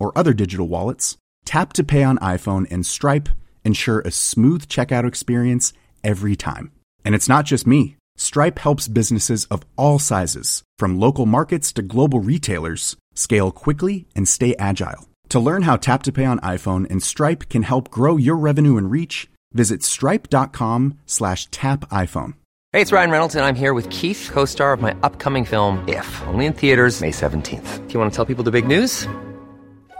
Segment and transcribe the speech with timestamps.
[0.00, 3.28] or other digital wallets, Tap to Pay on iPhone and Stripe
[3.64, 5.72] ensure a smooth checkout experience
[6.02, 6.72] every time.
[7.04, 7.96] And it's not just me.
[8.16, 14.28] Stripe helps businesses of all sizes, from local markets to global retailers, scale quickly and
[14.28, 15.08] stay agile.
[15.30, 18.76] To learn how Tap to Pay on iPhone and Stripe can help grow your revenue
[18.76, 22.34] and reach, visit stripe.com slash tap iPhone.
[22.72, 26.22] Hey, it's Ryan Reynolds, and I'm here with Keith, co-star of my upcoming film, If,
[26.28, 27.88] only in theaters May 17th.
[27.88, 29.08] Do you want to tell people the big news?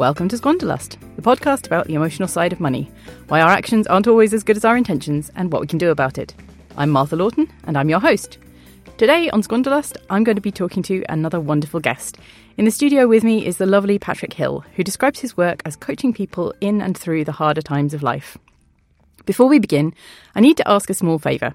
[0.00, 2.90] Welcome to Squanderlust, the podcast about the emotional side of money,
[3.28, 5.90] why our actions aren't always as good as our intentions, and what we can do
[5.90, 6.34] about it.
[6.78, 8.38] I'm Martha Lawton, and I'm your host.
[8.96, 12.16] Today on Squanderlust, I'm going to be talking to another wonderful guest.
[12.56, 15.76] In the studio with me is the lovely Patrick Hill, who describes his work as
[15.76, 18.38] coaching people in and through the harder times of life.
[19.26, 19.92] Before we begin,
[20.34, 21.52] I need to ask a small favour.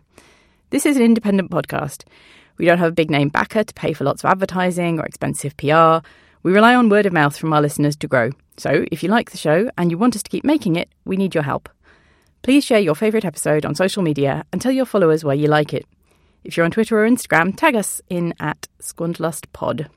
[0.70, 2.04] This is an independent podcast.
[2.60, 5.58] We don't have a big name backer to pay for lots of advertising or expensive
[5.58, 6.06] PR.
[6.46, 8.30] We rely on word of mouth from our listeners to grow.
[8.58, 11.18] So, if you like the show and you want us to keep making it, we
[11.18, 11.68] need your help.
[12.44, 15.74] Please share your favourite episode on social media and tell your followers why you like
[15.74, 15.88] it.
[16.44, 19.88] If you're on Twitter or Instagram, tag us in at SquanderlustPod.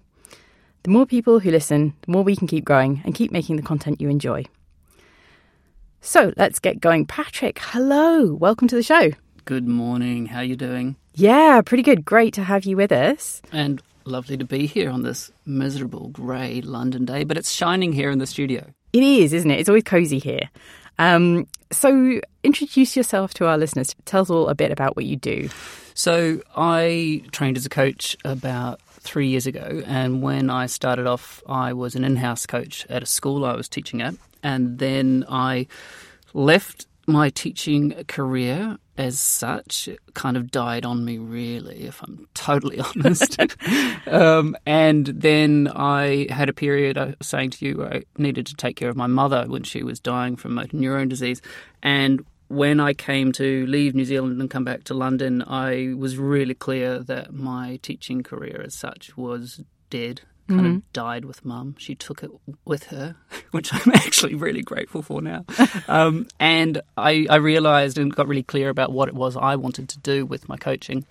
[0.84, 3.62] The more people who listen, the more we can keep growing and keep making the
[3.62, 4.47] content you enjoy.
[6.00, 7.04] So let's get going.
[7.04, 8.32] Patrick, hello.
[8.32, 9.10] Welcome to the show.
[9.44, 10.25] Good morning.
[10.25, 10.97] How are you doing?
[11.12, 12.06] Yeah, pretty good.
[12.06, 13.42] Great to have you with us.
[13.53, 18.10] And lovely to be here on this miserable grey London day, but it's shining here
[18.10, 18.72] in the studio.
[18.92, 19.60] It is, isn't it?
[19.60, 20.50] It's always cozy here.
[20.98, 23.94] Um, so, introduce yourself to our listeners.
[24.04, 25.48] Tell us all a bit about what you do.
[25.94, 31.42] So, I trained as a coach about three years ago, and when I started off,
[31.46, 35.25] I was an in house coach at a school I was teaching at, and then
[35.28, 35.66] I
[36.34, 42.28] left my teaching career as such It kind of died on me, really, if I'm
[42.34, 43.38] totally honest.
[44.09, 48.56] um, and then I had a period, I was saying to you, I needed to
[48.56, 51.41] take care of my mother when she was dying from motor neurone disease.
[51.82, 56.19] And when I came to leave New Zealand and come back to London, I was
[56.19, 60.76] really clear that my teaching career as such was dead kind Mm-hmm.
[60.76, 61.75] of died with mum.
[61.78, 62.31] She took it
[62.64, 63.16] with her,
[63.53, 65.44] which I'm actually really grateful for now.
[65.88, 69.88] um, and I, I realized and got really clear about what it was I wanted
[69.91, 71.04] to do with my coaching.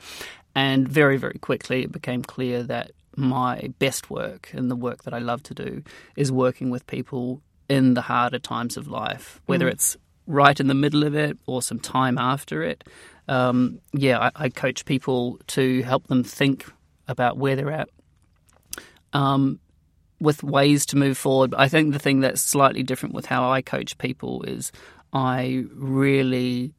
[0.55, 5.13] And very, very quickly, it became clear that my best work and the work that
[5.13, 5.83] I love to do
[6.15, 10.73] is working with people in the harder times of life, whether it's right in the
[10.73, 12.83] middle of it or some time after it.
[13.27, 16.65] Um, yeah, I, I coach people to help them think
[17.07, 17.89] about where they're at
[19.17, 19.59] um,
[20.21, 21.55] with ways to move forward.
[21.57, 24.71] I think the thing that's slightly different with how I coach people is
[25.11, 26.73] I really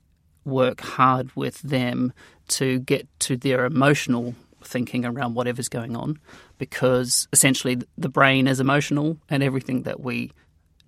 [0.44, 2.12] work hard with them
[2.48, 6.18] to get to their emotional thinking around whatever's going on
[6.58, 10.30] because essentially the brain is emotional and everything that we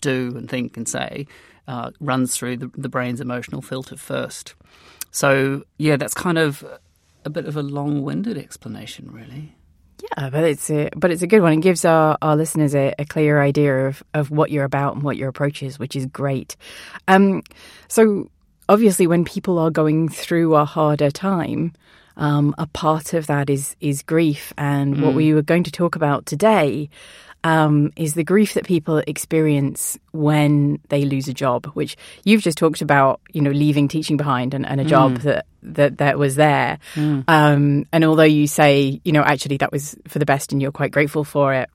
[0.01, 1.27] do and think and say
[1.67, 4.55] uh, runs through the, the brain's emotional filter first.
[5.11, 6.65] So, yeah, that's kind of
[7.25, 9.57] a bit of a long winded explanation, really.
[10.03, 11.53] Yeah, but it's a but it's a good one.
[11.53, 15.03] It gives our, our listeners a, a clear idea of, of what you're about and
[15.03, 16.57] what your approach is, which is great.
[17.09, 17.43] Um,
[17.89, 18.31] so
[18.69, 21.73] obviously, when people are going through a harder time,
[22.17, 25.97] um, a part of that is is grief, and what we were going to talk
[25.97, 26.89] about today
[27.43, 32.59] um, is the grief that people experience when they lose a job, which you've just
[32.59, 36.37] talked about, you know, leaving teaching behind and, and a job that, that, that was
[36.37, 36.79] there.
[37.29, 40.73] Um, and although you say, you know, actually that was for the best and you're
[40.73, 41.71] quite grateful for it,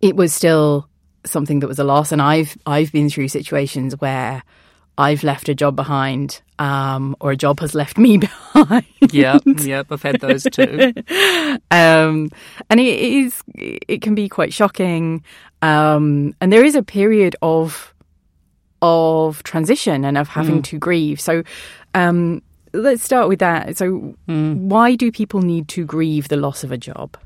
[0.00, 0.88] it was still
[1.24, 2.12] something that was a loss.
[2.12, 4.42] And I've, I've been through situations where
[4.98, 8.86] I've left a job behind, um, or a job has left me behind.
[9.10, 10.92] yeah, yep, I've had those too.
[11.70, 12.30] um,
[12.70, 15.22] and it is it can be quite shocking.
[15.62, 17.92] Um, and there is a period of
[18.82, 21.20] of transition and of having to grieve.
[21.20, 21.42] So
[21.94, 23.76] um, let's start with that.
[23.76, 27.16] So why do people need to grieve the loss of a job?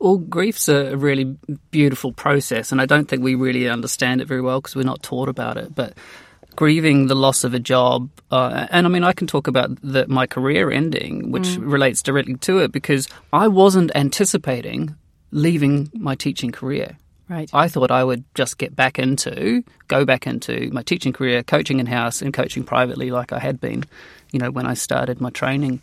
[0.00, 1.36] Well, grief's a really
[1.70, 5.02] beautiful process, and I don't think we really understand it very well because we're not
[5.02, 5.74] taught about it.
[5.74, 5.94] But
[6.56, 10.06] grieving the loss of a job, uh, and I mean, I can talk about the,
[10.08, 14.96] my career ending, which relates directly to it because I wasn't anticipating
[15.30, 16.96] leaving my teaching career.
[17.28, 17.50] Right.
[17.52, 21.80] I thought I would just get back into, go back into my teaching career, coaching
[21.80, 23.84] in house and coaching privately, like I had been,
[24.30, 25.80] you know, when I started my training.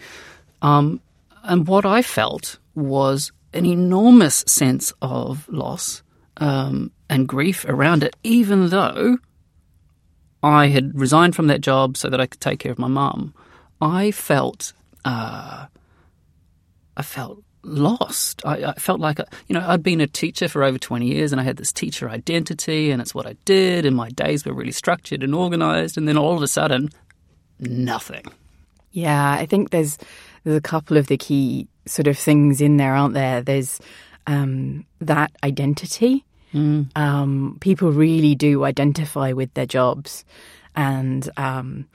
[0.62, 1.02] Um,
[1.44, 6.04] and what I felt was an enormous sense of loss
[6.38, 9.18] um, and grief around it, even though
[10.44, 13.34] I had resigned from that job so that I could take care of my mum.
[13.80, 14.74] I felt,
[15.06, 15.68] uh,
[16.98, 18.42] I felt lost.
[18.46, 21.40] I, I felt like, you know, I'd been a teacher for over 20 years and
[21.40, 24.72] I had this teacher identity and it's what I did and my days were really
[24.72, 25.98] structured and organized.
[25.98, 26.90] And then all of a sudden,
[27.60, 28.26] nothing.
[28.92, 29.98] Yeah, I think there's
[30.44, 33.42] there's a couple of the key sort of things in there, aren't there?
[33.42, 33.80] There's
[34.28, 36.26] um, that identity.
[36.54, 40.26] Um, people really do identify with their jobs,
[40.76, 41.86] and um,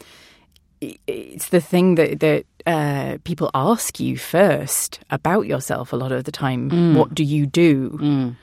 [0.80, 6.24] it's the thing that that uh, people ask you first about yourself a lot of
[6.24, 6.94] the time.
[6.94, 8.34] What do you do?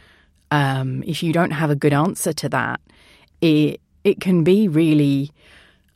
[0.52, 2.80] Um, if you don't have a good answer to that,
[3.42, 5.32] it it can be really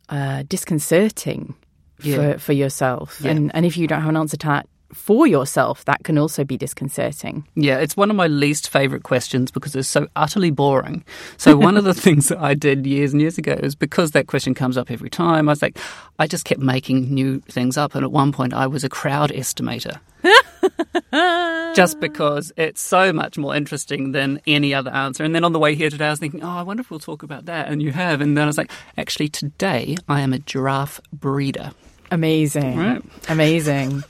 [0.10, 1.54] uh, disconcerting
[2.02, 2.16] Yeah.
[2.16, 3.20] for for yourself.
[3.22, 3.32] Yeah.
[3.32, 6.44] And and if you don't have an answer to that for yourself, that can also
[6.44, 7.46] be disconcerting.
[7.56, 11.04] Yeah, it's one of my least favorite questions because it's so utterly boring.
[11.38, 14.28] So one of the things that I did years and years ago is because that
[14.28, 15.78] question comes up every time, I was like,
[16.20, 17.96] I just kept making new things up.
[17.96, 20.00] And at one point, I was a crowd estimator.
[21.76, 25.24] just because it's so much more interesting than any other answer.
[25.24, 27.00] And then on the way here today, I was thinking, oh, I wonder if we'll
[27.00, 27.68] talk about that.
[27.68, 28.22] And you have.
[28.22, 31.72] And then I was like, actually, today I am a giraffe breeder.
[32.12, 32.78] Amazing.
[32.78, 33.04] Right.
[33.30, 34.04] Amazing.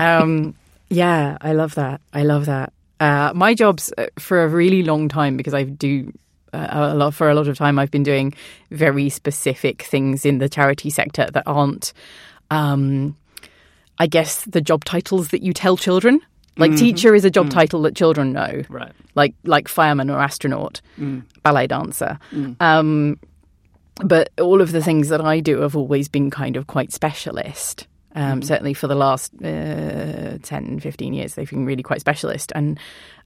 [0.00, 0.54] Um,
[0.88, 2.00] yeah, I love that.
[2.12, 2.72] I love that.
[2.98, 6.12] Uh, my job's uh, for a really long time because I do
[6.52, 7.78] uh, a lot for a lot of time.
[7.78, 8.34] I've been doing
[8.70, 11.92] very specific things in the charity sector that aren't,
[12.50, 13.16] um,
[13.98, 16.20] I guess, the job titles that you tell children.
[16.56, 18.92] Like teacher is a job title that children know, Right.
[19.14, 20.82] like like fireman or astronaut,
[21.42, 22.18] ballet dancer.
[22.58, 23.18] Um,
[24.04, 27.86] but all of the things that I do have always been kind of quite specialist.
[28.14, 32.50] Um, Certainly for the last uh, 10, 15 years, they've been really quite specialist.
[32.54, 32.78] And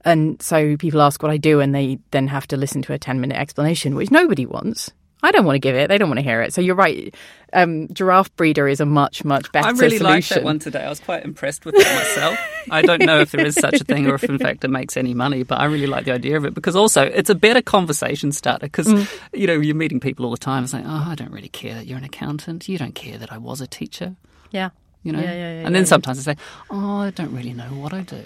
[0.03, 2.99] and so people ask what I do, and they then have to listen to a
[2.99, 4.91] 10 minute explanation, which nobody wants.
[5.23, 5.87] I don't want to give it.
[5.87, 6.53] They don't want to hear it.
[6.53, 7.15] So you're right.
[7.51, 10.03] Um, giraffe breeder is a much, much better I really solution.
[10.03, 10.83] liked that one today.
[10.83, 12.37] I was quite impressed with it myself.
[12.69, 14.97] I don't know if there is such a thing or if, in fact, it makes
[14.97, 17.61] any money, but I really like the idea of it because also it's a better
[17.63, 19.07] conversation starter because, Mm.
[19.33, 20.65] you know, you're meeting people all the time.
[20.65, 22.69] It's like, oh, I don't really care that you're an accountant.
[22.69, 24.15] You don't care that I was a teacher,
[24.51, 24.69] Yeah.
[25.03, 25.19] you know?
[25.19, 26.39] Yeah, yeah, yeah, and then sometimes I say,
[26.69, 28.23] oh, I don't really know what I do.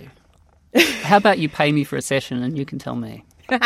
[1.04, 3.26] How about you pay me for a session and you can tell me?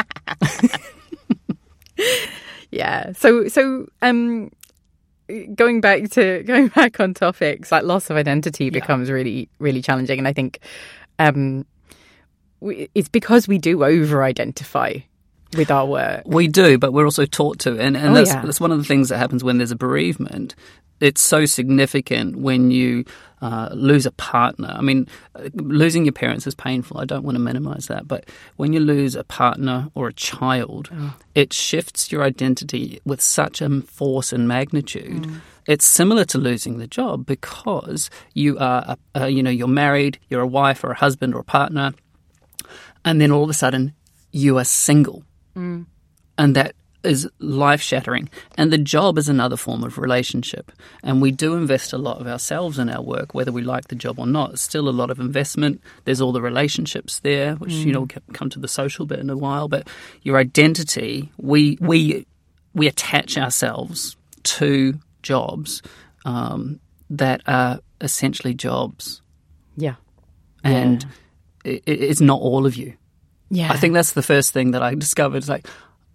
[2.72, 3.12] Yeah.
[3.14, 4.50] So so um
[5.54, 10.18] going back to going back on topics like loss of identity becomes really really challenging
[10.18, 10.60] and I think
[11.20, 11.66] um
[12.60, 14.96] we, it's because we do over identify
[15.56, 16.24] with our work.
[16.26, 18.42] We do, but we're also taught to, and, and Oh, that's, yeah.
[18.42, 20.56] that's one of the things that happens when there's a bereavement.
[21.08, 23.04] It's so significant when you
[23.42, 24.72] uh, lose a partner.
[24.74, 25.06] I mean,
[25.54, 26.98] losing your parents is painful.
[27.02, 28.22] I don't want to minimize that, but
[28.56, 31.14] when you lose a partner or a child, Oh.
[31.36, 33.70] it shifts your identity with such a
[34.00, 35.24] force and magnitude.
[35.24, 35.42] Mm.
[35.68, 38.82] It's similar to losing the job because you are,
[39.16, 41.94] a, uh, you know, you're married, you're a wife or a husband or a partner,
[43.04, 43.94] and then all of a sudden
[44.32, 45.24] you are single
[46.38, 48.30] and that is life shattering.
[48.58, 50.72] And the job is another form of relationship.
[51.04, 53.96] And we do invest a lot of ourselves in our work, whether we like the
[53.96, 54.52] job or not.
[54.52, 55.82] It's still a lot of investment.
[56.06, 59.38] There's all the relationships there, which you know come to the social bit in a
[59.38, 59.68] while.
[59.68, 59.88] But
[60.22, 62.26] your identity, we we
[62.74, 65.82] we attach ourselves to jobs
[66.26, 66.80] um,
[67.10, 69.22] that are essentially jobs,
[69.78, 69.96] Yeah.
[70.64, 71.06] and
[71.66, 72.94] i it, it's not all of you.
[73.50, 73.72] Yeah.
[73.72, 75.38] I think that's the first thing that I discovered.
[75.38, 75.68] It's like,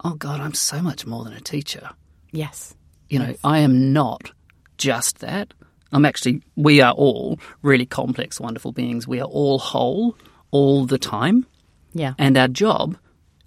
[0.05, 1.91] oh God, I'm so much more than a teacher.
[2.33, 2.75] yes.
[3.11, 4.33] You know, I am not
[4.77, 5.55] just that.
[5.93, 9.09] I'm actually, we are all really complex, wonderful beings.
[9.09, 10.15] We are all whole
[10.51, 11.47] all the time.
[11.95, 12.13] Yeah.
[12.19, 12.99] And our job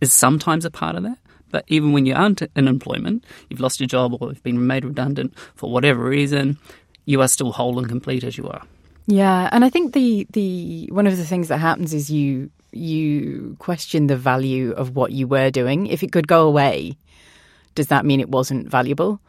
[0.02, 1.20] is sometimes a part of that,
[1.52, 4.84] But even when you aren't in employment, you've lost your job or you've been made
[4.84, 6.58] redundant for whatever reason,
[7.06, 8.64] you are still whole and complete as you are.
[9.06, 13.56] Yeah, and I think the the one of the things that happens is you you
[13.60, 15.88] question the value of what you were doing.
[15.88, 16.98] If it could go away,
[17.76, 19.20] does that mean it wasn't valuable?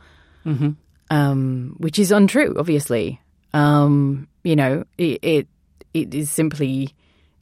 [0.46, 0.70] Mm-hmm.
[1.10, 3.20] Um, which is untrue, obviously.
[3.52, 5.48] Um, you know, it, it
[5.92, 6.94] it is simply,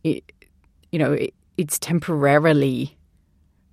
[0.02, 0.25] it,
[0.90, 2.97] you know, it, it's temporarily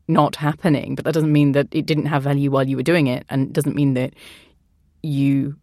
[0.08, 3.08] not happening, but that doesn't mean that it didn't have value while you were doing
[3.08, 4.14] it, and it doesn't mean that
[5.02, 5.56] you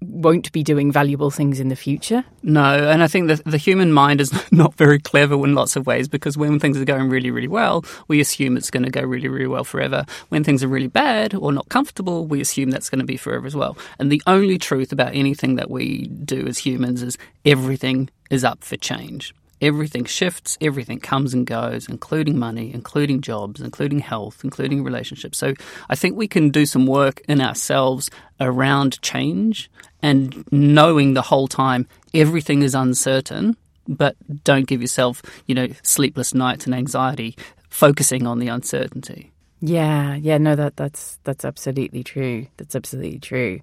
[0.00, 2.24] won't be doing valuable things in the future.
[2.42, 5.86] No, and I think the the human mind is not very clever in lots of
[5.86, 9.02] ways because when things are going really, really well, we assume it's going to go
[9.02, 10.04] really, really well forever.
[10.28, 13.46] When things are really bad or not comfortable, we assume that's going to be forever
[13.46, 13.76] as well.
[13.98, 18.64] And the only truth about anything that we do as humans is everything is up
[18.64, 19.34] for change.
[19.60, 25.36] Everything shifts, everything comes and goes, including money, including jobs, including health, including relationships.
[25.36, 25.52] So
[25.90, 29.70] I think we can do some work in ourselves around change
[30.02, 36.34] and knowing the whole time everything is uncertain, but don't give yourself, you know, sleepless
[36.34, 37.36] nights and anxiety
[37.68, 39.32] focusing on the uncertainty.
[39.60, 42.46] Yeah, yeah, no, that that's that's absolutely true.
[42.56, 43.60] That's absolutely true.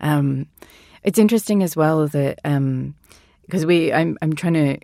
[0.00, 0.46] Um,
[1.02, 2.40] it's interesting as well that
[3.42, 4.78] because we, I'm I'm trying to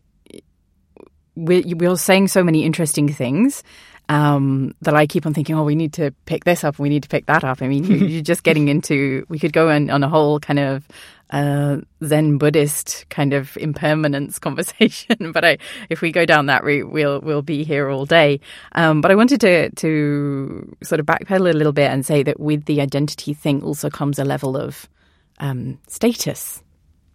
[1.36, 3.62] we we're saying so many interesting things
[4.10, 7.04] um, that I keep on thinking, oh, we need to pick this up, we need
[7.04, 7.62] to pick that up.
[7.62, 9.24] I mean, you, you're just getting into.
[9.28, 10.88] We could go on, on a whole kind of
[11.30, 16.90] uh, Zen Buddhist kind of impermanence conversation, but I, if we go down that route,
[16.90, 18.40] we'll we'll be here all day.
[18.72, 22.40] Um, but I wanted to to sort of backpedal a little bit and say that
[22.40, 24.88] with the identity thing also comes a level of
[25.38, 26.64] um, status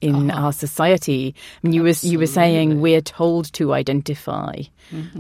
[0.05, 1.33] in our society.
[1.35, 4.53] I mean, you were you were saying we're told to identify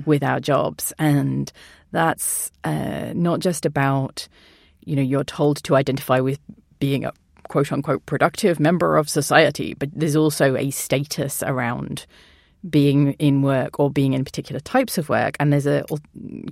[0.05, 1.51] with our jobs, and
[1.91, 4.27] that's uh, not just about
[4.81, 6.39] you know you're told to identify with
[6.79, 7.11] being a
[7.49, 12.05] quote unquote productive member of society, but there's also a status around
[12.69, 15.83] being in work or being in particular types of work, and there's a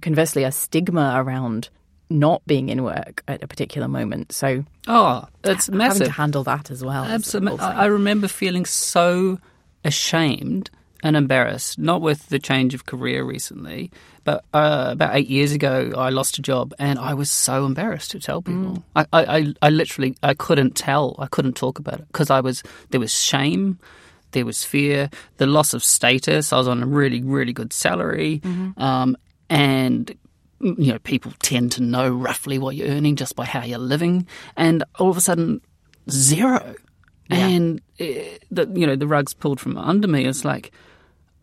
[0.01, 1.69] conversely a stigma around
[2.09, 4.31] not being in work at a particular moment.
[4.31, 6.07] So Oh, it's having massive.
[6.07, 7.03] to handle that as well.
[7.05, 7.59] Absolutely.
[7.59, 9.39] I remember feeling so
[9.83, 10.69] ashamed
[11.01, 13.91] and embarrassed, not with the change of career recently,
[14.23, 18.11] but uh, about eight years ago, I lost a job and I was so embarrassed
[18.11, 18.83] to tell people.
[18.95, 22.39] I, I, I, I literally, I couldn't tell, I couldn't talk about it because I
[22.39, 23.79] was, there was shame,
[24.31, 26.53] there was fear, the loss of status.
[26.53, 28.41] I was on a really, really good salary.
[28.77, 29.17] Um,
[29.49, 30.15] and
[30.63, 34.27] you know, people tend to know roughly what you're earning just by how you're living,
[34.55, 35.61] and all of a sudden,
[36.09, 36.75] zero.
[37.29, 38.05] And uh,
[38.51, 40.25] the you know the rug's pulled from under me.
[40.25, 40.71] It's like,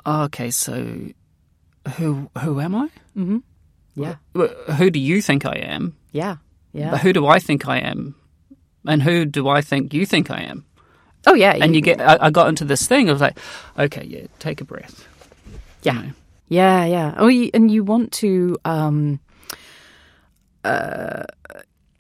[0.07, 1.09] oh, okay, so
[1.97, 2.89] who who am I?
[3.95, 5.97] yeah, Wh- Who do you think I am?
[6.13, 6.37] yeah,
[6.73, 6.91] yeah.
[6.93, 8.15] But who do I think I am?
[8.87, 10.65] And who do I think you think I am?
[11.27, 13.11] oh yeah, And you get, I, I got into this thing.
[13.11, 13.39] I was like,
[13.79, 15.07] okay, yeah, take a breath.
[15.83, 16.11] yeah, know.
[16.51, 17.15] Yeah, yeah.
[17.17, 18.57] Oh, you, and you want to.
[18.65, 19.21] Um,
[20.65, 21.23] uh,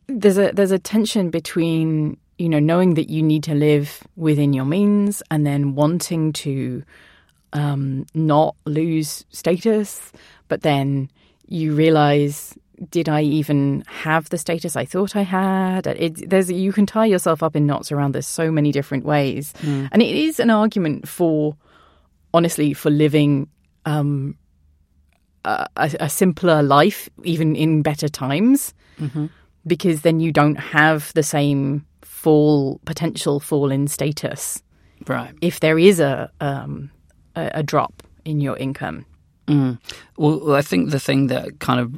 [0.08, 4.52] there's a there's a tension between you know knowing that you need to live within
[4.52, 6.82] your means and then wanting to
[7.52, 10.12] um, not lose status,
[10.48, 11.08] but then
[11.46, 12.54] you realize.
[12.90, 15.86] Did I even have the status I thought I had?
[15.86, 19.52] It, there's you can tie yourself up in knots around this so many different ways,
[19.92, 21.56] and it is an argument for
[22.32, 23.48] honestly for living
[23.86, 24.36] um,
[25.44, 28.74] a, a simpler life, even in better times,
[29.66, 34.62] because then you don't have the same fall potential fall in status
[35.06, 35.34] Right.
[35.40, 36.90] if there is a um,
[37.34, 39.06] a, a drop in your income.
[39.48, 39.78] Well,
[40.16, 41.94] well, I think the thing that kind of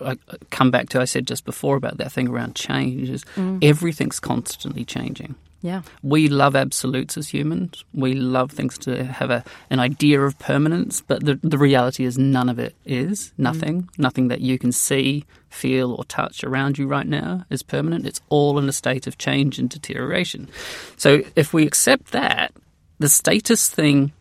[0.00, 0.16] I
[0.50, 3.24] come back to I said just before about that thing around change is
[3.62, 5.34] everything's constantly changing.
[5.60, 7.84] Yeah, We love absolutes as humans.
[7.92, 12.16] We love things to have a, an idea of permanence, but the, the reality is
[12.16, 13.30] none of it is.
[13.30, 13.32] Mm.
[13.38, 13.90] Nothing.
[13.98, 18.06] Nothing that you can see, feel, or touch around you right now is permanent.
[18.06, 20.48] It's all in a state of change and deterioration.
[20.96, 22.52] So if we accept that,
[23.00, 24.12] the status thing,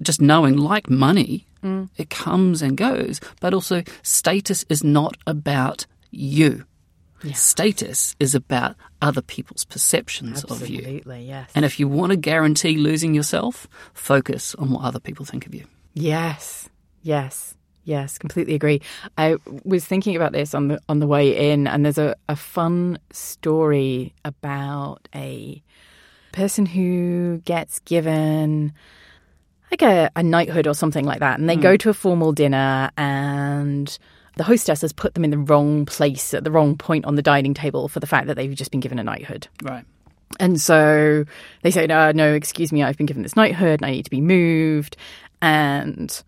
[0.00, 1.88] just knowing, like money, mm.
[1.96, 6.64] it comes and goes, but also status is not about you.
[7.34, 10.78] Status is about other people's perceptions of you.
[10.78, 11.24] absolutely.
[11.24, 11.50] Yes.
[11.54, 15.54] And if you want to guarantee losing yourself, focus on what other people think of
[15.54, 15.64] you.
[15.94, 16.68] Yes,
[17.02, 18.18] yes, yes.
[18.18, 18.80] Completely agree.
[19.16, 22.36] I was thinking about this on the on the way in, and there's a, a
[22.36, 25.62] fun story about a
[26.32, 28.72] person who gets given
[29.70, 31.62] like a, a knighthood or something like that, and they hmm.
[31.62, 33.98] go to a formal dinner and.
[34.38, 37.22] The hostess has put them in the wrong place at the wrong point on the
[37.22, 39.48] dining table for the fact that they've just been given a knighthood.
[39.62, 39.84] Right.
[40.38, 41.24] And so
[41.62, 44.10] they say, no, no, excuse me, I've been given this knighthood and I need to
[44.10, 44.96] be moved.
[45.42, 46.22] And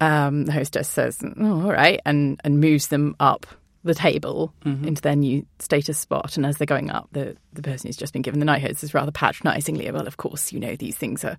[0.00, 3.46] um, the hostess says, oh, all right, and, and moves them up
[3.82, 4.52] the table
[4.86, 6.36] into their new status spot.
[6.36, 8.94] And as they're going up, the, the person who's just been given the knighthood says
[8.94, 11.36] rather patronizingly, well, of course, you know, these things are,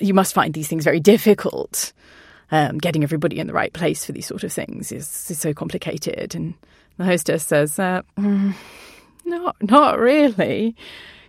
[0.00, 1.92] you must find these things very difficult.
[2.52, 5.54] Um, getting everybody in the right place for these sort of things is, is so
[5.54, 6.34] complicated.
[6.34, 6.54] And
[6.98, 8.54] the hostess says, uh, "Mm,
[9.24, 10.76] not, not really.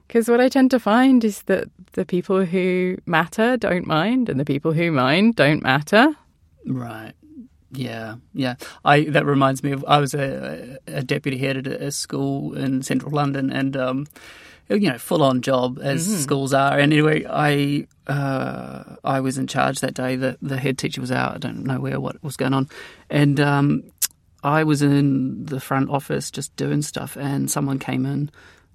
[0.08, 4.40] Because what I tend to find is that the people who matter don't mind, and
[4.40, 6.14] the people who mind don't matter.
[6.66, 7.14] Right.
[7.72, 8.56] Yeah, yeah.
[8.86, 12.84] I that reminds me of I was a, a deputy head at a, school in
[12.84, 14.08] central London, and um,
[14.70, 16.74] you know, full on job as schools are.
[16.74, 20.16] And anyway, I uh, I was in charge that day.
[20.16, 21.36] The the head teacher was out.
[21.36, 22.70] I don't know where what was going on,
[23.10, 23.84] and um,
[24.44, 28.32] I was in the front office just doing stuff, and someone came in.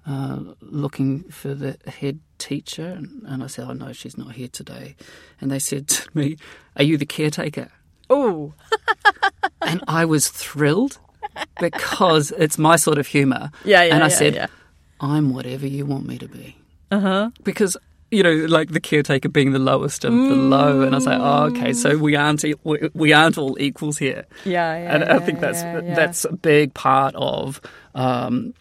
[0.07, 4.47] Uh, looking for the head teacher, and, and I said, "Oh no, she's not here
[4.47, 4.95] today."
[5.39, 6.37] And they said to me,
[6.77, 7.69] "Are you the caretaker?"
[8.09, 8.53] Oh,
[9.61, 10.97] and I was thrilled
[11.59, 13.51] because it's my sort of humour.
[13.63, 14.47] Yeah, yeah, And I yeah, said, yeah.
[14.99, 16.55] I'm whatever you want me to be.
[16.91, 17.29] Uh huh.
[17.43, 17.77] Because
[18.11, 21.19] you know, like the caretaker being the lowest of the low, and I was like,
[21.21, 24.25] oh, okay, so we aren't we, we aren't all equals here.
[24.45, 25.93] Yeah, yeah, And I think that's yeah, yeah.
[25.95, 27.61] that's a big part of.
[27.95, 28.53] Um,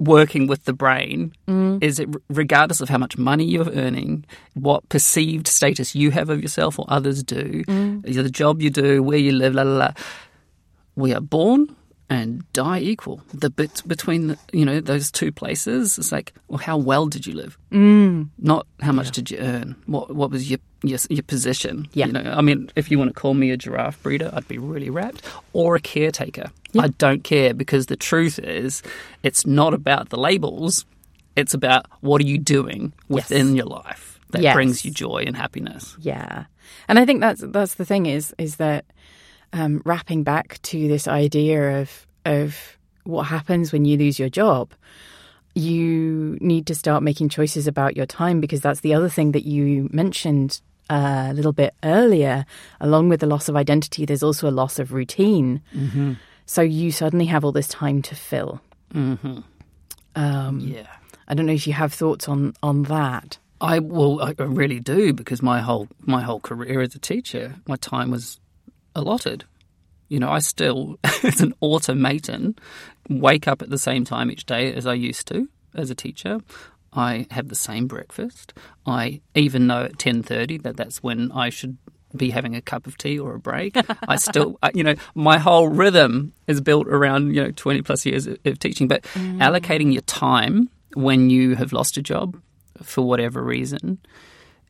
[0.00, 1.82] Working with the brain Mm.
[1.82, 6.40] is it regardless of how much money you're earning, what perceived status you have of
[6.40, 8.02] yourself or others do, Mm.
[8.04, 9.90] the job you do, where you live, la la la
[10.94, 11.74] we are born
[12.10, 13.20] and die equal.
[13.34, 17.26] The bit between the, you know those two places is like, well, how well did
[17.26, 17.58] you live?
[17.70, 18.28] Mm.
[18.38, 19.76] Not how much did you earn.
[19.86, 21.88] What what was your your, your position?
[21.92, 22.06] Yeah.
[22.06, 24.58] You know, I mean, if you want to call me a giraffe breeder, I'd be
[24.58, 25.22] really wrapped.
[25.52, 28.82] Or a caretaker, I don't care because the truth is,
[29.22, 30.84] it's not about the labels.
[31.36, 34.54] It's about what are you doing within your life that Yes.
[34.54, 35.96] brings you joy and happiness.
[36.00, 36.44] Yeah,
[36.88, 38.84] and I think that's that's the thing is is that
[39.52, 44.72] um, wrapping back to this idea of of what happens when you lose your job.
[45.54, 49.46] You need to start making choices about your time because that's the other thing that
[49.46, 52.44] you mentioned uh, a little bit earlier.
[52.80, 55.62] Along with the loss of identity, there's also a loss of routine.
[55.74, 56.14] Mm-hmm.
[56.46, 58.60] So you suddenly have all this time to fill.
[60.60, 60.86] Yeah.
[61.28, 63.38] I don't know if you have thoughts on on that.
[63.60, 67.76] I well, I really do because my whole my whole career as a teacher, my
[67.76, 68.40] time was
[68.98, 69.44] allotted.
[70.08, 72.56] You know, I still, as an automaton,
[73.08, 76.40] wake up at the same time each day as I used to as a teacher.
[76.92, 78.54] I have the same breakfast.
[78.86, 81.76] I even know at ten thirty that that's when I should
[82.16, 83.76] be having a cup of tea or a break.
[84.08, 88.06] I still, I- you know, my whole rhythm is built around you know twenty plus
[88.06, 88.88] years of, of teaching.
[88.88, 89.38] But mm.
[89.38, 92.40] allocating your time when you have lost a job
[92.82, 93.98] for whatever reason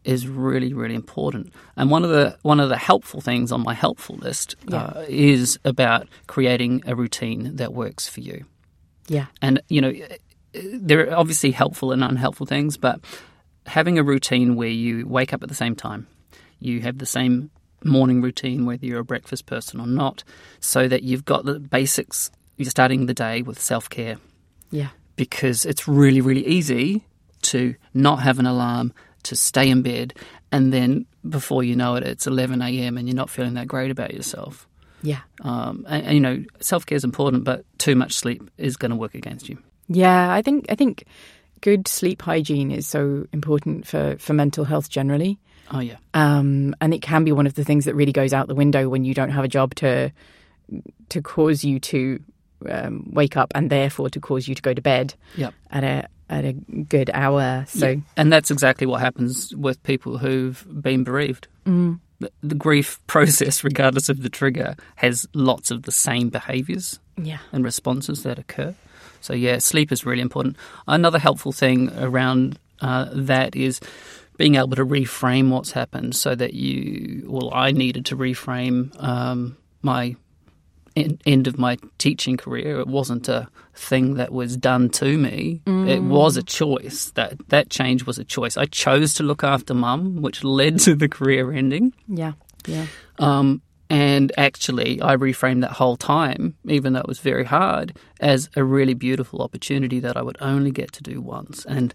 [0.04, 3.74] is really really important and one of the one of the helpful things on my
[3.74, 8.44] helpful list uh, is about creating a routine that works for you
[9.08, 9.26] Yeah.
[9.42, 9.92] and you know
[10.72, 13.00] there are obviously helpful and unhelpful things but
[13.66, 16.06] having a routine where you wake up at the same time
[16.58, 17.50] you have the same
[17.84, 20.24] morning routine whether you're a breakfast person or not
[20.60, 24.16] so that you've got the basics you're starting the day with self-care
[24.70, 24.88] Yeah.
[25.16, 27.04] because it's really, really easy
[27.42, 28.92] to not have an alarm,
[29.28, 30.14] to stay in bed,
[30.52, 32.98] and then before you know it, it's 11 a.m.
[32.98, 34.66] and you're not feeling that great about yourself.
[35.02, 35.20] Yeah.
[35.42, 38.90] Um, and, and, you know, self care is important, but too much sleep is going
[38.90, 39.58] to work against you.
[39.88, 41.04] Yeah, I think I think
[41.60, 45.38] good sleep hygiene is so important for, for mental health generally.
[45.70, 45.96] Oh, yeah.
[46.14, 48.88] Um, and it can be one of the things that really goes out the window
[48.88, 50.10] when you don't have a job to
[51.08, 52.20] to cause you to
[52.68, 55.54] um, wake up and therefore to cause you to go to bed Yep.
[55.70, 57.64] at a at a good hour.
[57.68, 57.96] So Yeah.
[58.16, 61.48] And that's exactly what happens with people who've been bereaved.
[61.66, 62.00] Mm.
[62.42, 67.64] The, grief process, regardless of the trigger, has lots of the same behaviours yeah, and
[67.64, 68.74] responses that occur.
[69.20, 70.56] So, yeah, sleep is really important.
[70.86, 73.80] Another helpful thing around uh, that is
[74.36, 79.56] being able to reframe what's happened so that you, well, I needed to reframe um,
[79.82, 80.16] my
[81.26, 82.80] end of my teaching career.
[82.80, 85.62] It wasn't a thing that was done to me.
[85.66, 87.10] It was a choice.
[87.14, 88.56] That that change was a choice.
[88.56, 91.92] I chose to look after mum, which led to the career ending.
[92.06, 92.32] yeah,
[92.66, 92.86] yeah,
[93.18, 98.50] Um, and actually, I reframed that whole time, even though it was very hard, as
[98.54, 101.64] a really beautiful opportunity that I would only get to do once.
[101.64, 101.94] And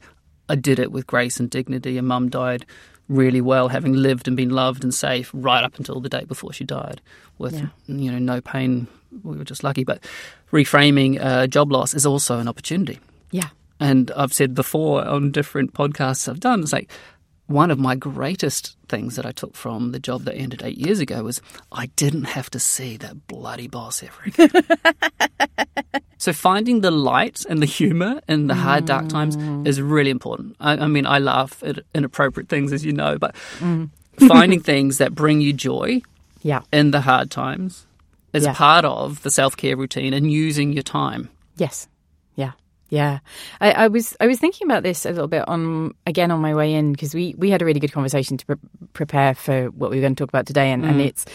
[0.49, 1.97] I did it with grace and dignity.
[1.99, 2.65] And mum died
[3.09, 6.53] really well, having lived and been loved and safe right up until the day before
[6.53, 7.01] she died,
[7.37, 7.67] with Yeah.
[7.87, 8.87] you know no pain.
[9.23, 10.03] We were just lucky, but
[10.51, 12.99] reframing uh, job loss is also an opportunity.
[13.31, 13.49] Yeah.
[13.79, 16.89] And I've said before on different podcasts I've done, it's like
[17.47, 20.99] one of my greatest things that I took from the job that ended eight years
[20.99, 24.49] ago was I didn't have to see that bloody boss ever again.
[26.17, 29.67] so finding the light and the humour in the hard, dark times mm.
[29.67, 30.55] is really important.
[30.59, 33.89] I, I mean, I laugh at inappropriate things, as you know, but mm.
[34.27, 36.01] finding things that bring you joy
[36.43, 36.61] Yeah.
[36.71, 37.85] in the hard times
[38.31, 38.53] is Yeah.
[38.53, 41.29] part of the self care routine and using your time.
[41.57, 41.87] Yes.
[42.89, 43.19] Yeah.
[43.59, 46.53] I, I was I was thinking about this a little bit on again on my
[46.53, 48.55] way in because we, we had a really good conversation to pre-
[48.93, 51.25] prepare for what we were going to talk about today and, and it's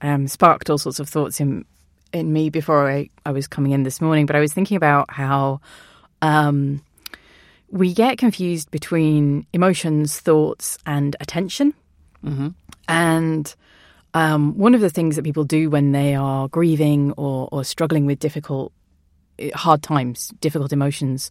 [0.00, 1.64] um, sparked all sorts of thoughts in
[2.12, 4.26] in me before I, I was coming in this morning.
[4.26, 5.60] But I was thinking about how
[6.22, 6.82] um,
[7.70, 11.74] we get confused between emotions, thoughts, and attention.
[12.88, 13.54] And
[14.14, 18.06] um, one of the things that people do when they are grieving or, or struggling
[18.06, 18.72] with difficult,
[19.54, 21.30] hard times, difficult emotions,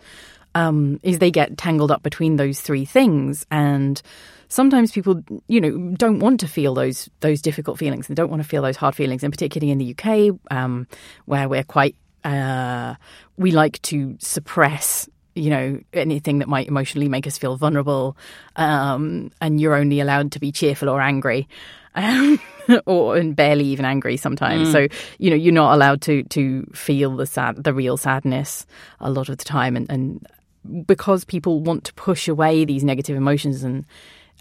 [0.56, 3.46] um, is they get tangled up between those three things.
[3.52, 4.02] And
[4.48, 8.42] sometimes people, you know, don't want to feel those those difficult feelings and don't want
[8.42, 9.24] to feel those hard feelings.
[9.24, 10.88] And particularly in the UK, um,
[11.26, 12.96] where we're quite, uh,
[13.38, 15.08] we like to suppress
[15.38, 18.18] you know anything that might emotionally make us feel vulnerable
[18.56, 21.48] um, and you're only allowed to be cheerful or angry
[21.98, 22.40] um,
[22.86, 24.72] or and barely even angry sometimes.
[24.72, 28.66] So you know you're not allowed to to feel the sad the real sadness
[29.00, 29.76] a lot of the time.
[29.76, 33.86] And, and because people want to push away these negative emotions and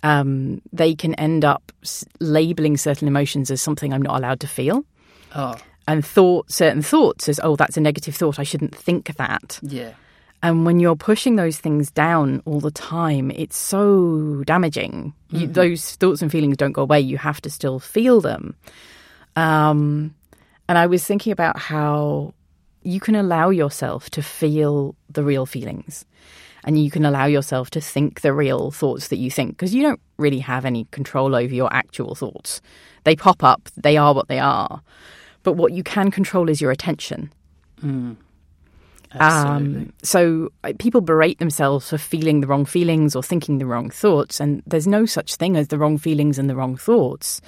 [0.02, 1.72] um, they can end up
[2.20, 4.84] labeling certain emotions as something I'm not allowed to feel.
[5.34, 5.56] Oh,
[5.88, 8.38] and thought certain thoughts as oh that's a negative thought.
[8.38, 9.58] I shouldn't think that.
[9.62, 9.94] Yeah.
[10.46, 15.12] And when you're pushing those things down all the time, it's so damaging.
[15.30, 17.00] You, those thoughts and feelings don't go away.
[17.00, 18.54] You have to still feel them.
[19.34, 20.14] Um,
[20.68, 22.32] and I was thinking about how
[22.84, 26.04] you can allow yourself to feel the real feelings.
[26.62, 29.82] And you can allow yourself to think the real thoughts that you think because you
[29.82, 32.60] don't really have any control over your actual thoughts.
[33.02, 34.80] They pop up, they are what they are.
[35.42, 37.32] But what you can control is your attention.
[37.82, 38.16] Absolutely.
[39.20, 44.40] Um, so people berate themselves for feeling the wrong feelings or thinking the wrong thoughts,
[44.40, 47.40] and there's no such thing as the wrong feelings and the wrong thoughts.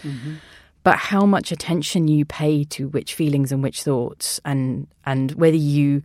[0.84, 5.56] But how much attention you pay to which feelings and which thoughts, and and whether
[5.56, 6.02] you,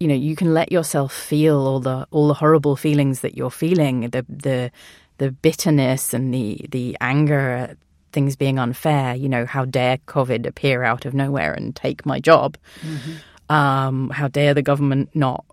[0.00, 3.50] you know, you can let yourself feel all the all the horrible feelings that you're
[3.50, 4.70] feeling, the the
[5.18, 7.76] the bitterness and the the anger at
[8.12, 9.14] things being unfair.
[9.14, 12.56] You know, how dare COVID appear out of nowhere and take my job?
[13.50, 15.44] Um, how dare the government not,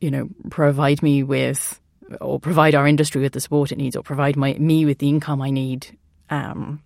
[0.00, 1.78] you know, provide me with
[2.20, 5.08] or provide our industry with the support it needs or provide my me with the
[5.08, 5.98] income I need.
[6.30, 6.80] Um,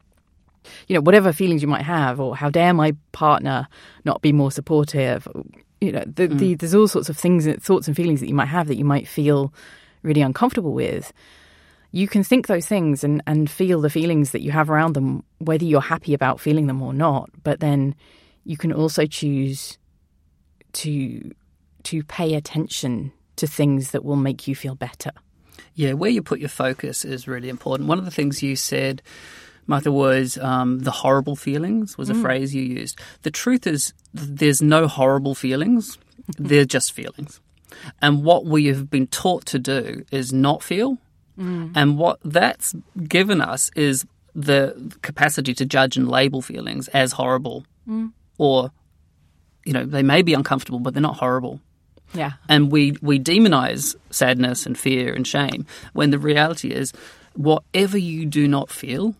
[0.88, 3.68] you know, whatever feelings you might have, or how dare my partner
[4.06, 5.28] not be more supportive?
[5.82, 8.48] You know, the, the, there's all sorts of things, thoughts and feelings that you might
[8.48, 9.52] have that you might feel
[10.02, 11.12] really uncomfortable with.
[11.92, 15.22] You can think those things and, and feel the feelings that you have around them,
[15.38, 17.28] whether you're happy about feeling them or not.
[17.42, 17.94] But then
[18.44, 19.76] you can also choose
[20.74, 21.32] to
[21.84, 25.10] to pay attention to things that will make you feel better.
[25.74, 27.88] Yeah, where you put your focus is really important.
[27.88, 29.02] One of the things you said,
[29.66, 32.22] Martha, was um, the horrible feelings was a mm.
[32.22, 32.98] phrase you used.
[33.22, 35.96] The truth is, there's no horrible feelings.
[35.96, 36.46] Mm-hmm.
[36.46, 37.40] They're just feelings.
[38.00, 40.98] And what we have been taught to do is not feel.
[41.38, 41.72] Mm.
[41.74, 42.74] And what that's
[43.08, 48.12] given us is the capacity to judge and label feelings as horrible mm.
[48.38, 48.70] or,
[49.64, 51.60] you know, they may be uncomfortable, but they're not horrible
[52.14, 52.32] Yeah.
[52.48, 56.92] and we we demonize sadness and fear and shame when the reality is
[57.34, 59.14] whatever you do not feel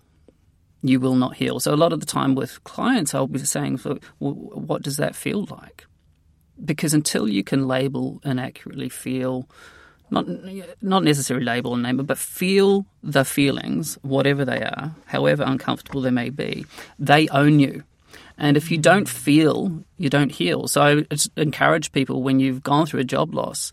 [0.82, 3.80] you will not heal so a lot of the time with clients i'll be saying
[4.20, 4.34] well,
[4.68, 5.86] what does that feel like
[6.64, 9.48] because until you can label and accurately feel
[10.10, 10.26] not
[10.82, 16.02] not necessarily label and name it, but feel the feelings, whatever they are, however uncomfortable
[16.02, 16.64] they may be,
[16.98, 17.82] they own you.
[18.36, 20.66] And if you don't feel, you don't heal.
[20.68, 23.70] So I encourage people when you've gone through a job loss,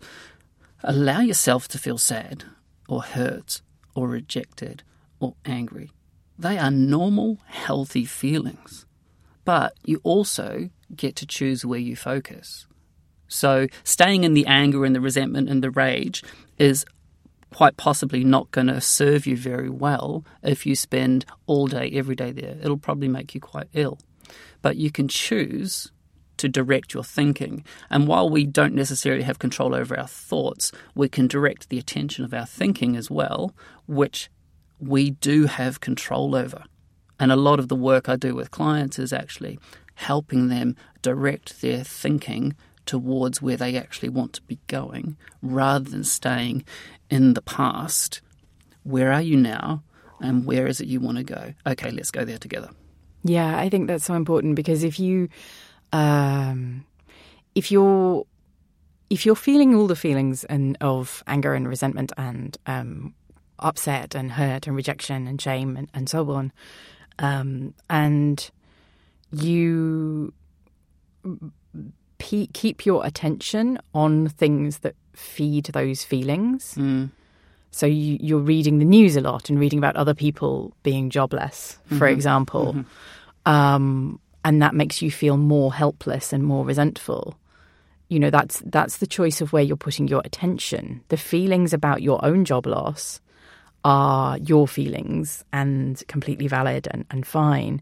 [0.84, 2.44] allow yourself to feel sad
[2.88, 3.60] or hurt
[3.94, 4.82] or rejected
[5.20, 5.90] or angry.
[6.38, 8.86] They are normal, healthy feelings.
[9.44, 12.66] But you also get to choose where you focus.
[13.28, 16.22] So staying in the anger and the resentment and the rage
[16.58, 16.84] is
[17.52, 22.14] quite possibly not going to serve you very well if you spend all day, every
[22.14, 22.56] day there.
[22.62, 23.98] It'll probably make you quite ill.
[24.62, 25.92] But you can choose
[26.38, 27.64] to direct your thinking.
[27.90, 32.24] And while we don't necessarily have control over our thoughts, we can direct the attention
[32.24, 33.54] of our thinking as well,
[33.86, 34.30] which
[34.80, 36.64] we do have control over.
[37.20, 39.58] And a lot of the work I do with clients is actually
[39.94, 46.02] helping them direct their thinking towards where they actually want to be going rather than
[46.02, 46.64] staying
[47.10, 48.20] in the past.
[48.82, 49.84] Where are you now?
[50.20, 51.54] And where is it you want to go?
[51.66, 52.70] Okay, let's go there together.
[53.24, 55.28] Yeah, I think that's so important because if you,
[55.92, 56.84] um,
[57.54, 58.26] if you're,
[59.10, 63.14] if you're feeling all the feelings and of anger and resentment and um,
[63.58, 66.52] upset and hurt and rejection and shame and, and so on,
[67.18, 68.50] um, and
[69.30, 70.32] you
[72.18, 76.74] keep your attention on things that feed those feelings.
[76.76, 77.10] Mm.
[77.72, 81.78] So you, you're reading the news a lot and reading about other people being jobless,
[81.88, 82.06] for Mm-hmm.
[82.06, 82.76] example,
[83.46, 87.36] um, and that makes you feel more helpless and more resentful.
[88.08, 91.02] You know that's that's the choice of where you're putting your attention.
[91.08, 93.20] The feelings about your own job loss
[93.84, 97.80] are your feelings and completely valid and, and fine.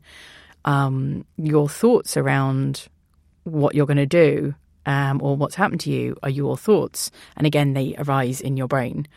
[0.65, 2.87] Um, your thoughts around
[3.45, 4.55] what you're going to do
[4.87, 7.11] um, or what's happened to you are your thoughts.
[7.37, 9.09] And again, they arise in your brain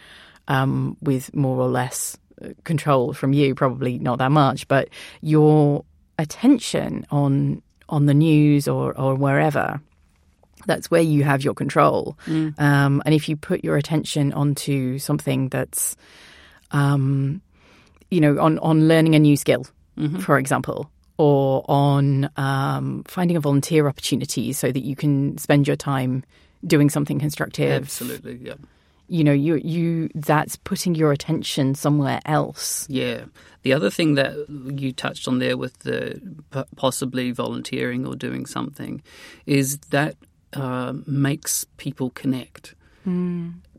[0.47, 4.89] um, with more or less uh, control from you, probably not that much, but
[5.21, 5.83] your
[6.19, 9.81] attention on on the news or, or wherever
[10.65, 12.17] that's where you have your control.
[12.57, 15.95] Um, and if you put your attention onto something that's,
[16.71, 17.41] um,
[18.09, 19.65] you know, on, on learning a new skill,
[20.21, 25.75] for example, or on um, finding a volunteer opportunity so that you can spend your
[25.75, 26.23] time
[26.65, 27.83] doing something constructive.
[27.83, 28.55] Absolutely, yeah.
[29.13, 32.87] You know, you you that's putting your attention somewhere else.
[32.89, 33.25] Yeah.
[33.61, 36.19] The other thing that you touched on there with the
[36.75, 39.03] possibly volunteering or doing something
[39.45, 40.15] is that
[40.53, 42.73] uh, makes people connect.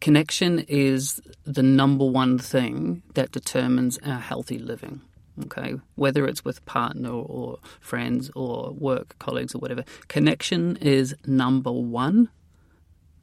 [0.00, 5.00] Connection is the number one thing that determines our healthy living.
[5.46, 11.72] Okay, whether it's with partner or friends or work colleagues or whatever, connection is number
[11.72, 12.28] one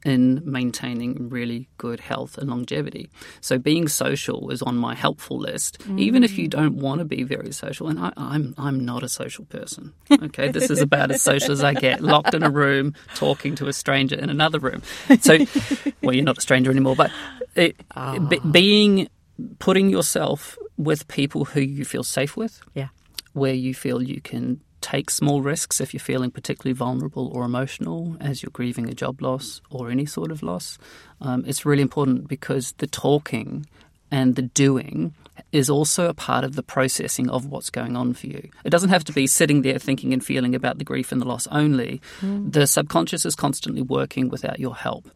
[0.04, 3.08] in maintaining really good health and longevity.
[3.40, 6.50] So being social is on my helpful list, even if you mm.
[6.50, 7.88] don't want to be very social.
[7.88, 9.92] And I, I'm I'm not a social person.
[10.10, 13.68] Okay, this is about as social as I get, locked in a room talking to
[13.68, 14.82] a stranger in another room.
[15.20, 15.38] So,
[16.02, 17.10] well, you're not a stranger anymore, but
[17.54, 18.18] it, be, ah.
[18.50, 19.08] being
[19.58, 22.88] putting yourself with people who you feel safe with Yeah.
[23.32, 28.16] where you feel you can take small risks if you're feeling particularly vulnerable or emotional
[28.20, 30.78] as you're grieving a job loss or any sort of loss.
[31.20, 33.66] Um, it's really important because the talking
[34.10, 35.14] and the doing
[35.52, 38.50] is also a part of the processing of what's going on for you.
[38.64, 41.26] It doesn't have to be sitting there thinking and feeling about the grief and the
[41.26, 42.02] loss only.
[42.20, 45.10] The subconscious is constantly working without your help,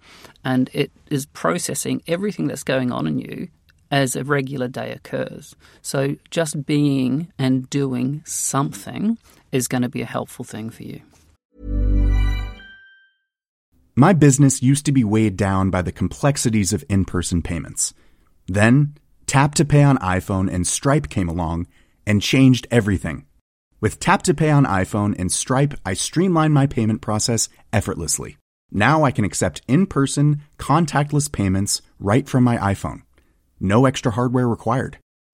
[0.44, 3.48] and it is processing everything that's going on in you
[3.90, 5.54] as a regular day occurs.
[5.82, 9.18] So just being and doing something
[9.52, 11.02] is going to be a helpful thing for you.
[13.94, 17.94] My business used to be weighed down by the complexities of in person payments.
[18.46, 21.66] Then, Tap to Pay on iPhone and Stripe came along
[22.06, 23.24] and changed everything.
[23.80, 28.36] With Tap to Pay on iPhone and Stripe, I streamlined my payment process effortlessly.
[28.70, 33.02] Now I can accept in person, contactless payments right from my iPhone.
[33.58, 34.98] No extra hardware required.